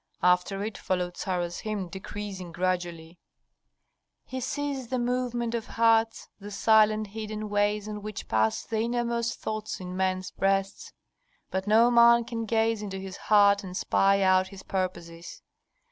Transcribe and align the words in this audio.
After 0.23 0.63
it 0.63 0.79
followed 0.79 1.15
Sarah's 1.15 1.59
hymn 1.59 1.87
decreasing 1.87 2.51
gradually, 2.51 3.19
"He 4.25 4.41
sees 4.41 4.87
the 4.87 4.97
movement 4.97 5.53
of 5.53 5.67
hearts, 5.67 6.27
the 6.39 6.49
silent 6.49 7.05
hidden 7.05 7.49
ways 7.51 7.87
on 7.87 8.01
which 8.01 8.27
pass 8.27 8.63
the 8.63 8.79
innermost 8.79 9.37
thoughts 9.41 9.79
in 9.79 9.95
men's 9.95 10.31
breasts. 10.31 10.91
But 11.51 11.67
no 11.67 11.91
man 11.91 12.23
can 12.23 12.45
gaze 12.45 12.81
into 12.81 12.97
His 12.97 13.17
heart 13.17 13.63
and 13.63 13.77
spy 13.77 14.23
out 14.23 14.47
His 14.47 14.63
purposes. 14.63 15.43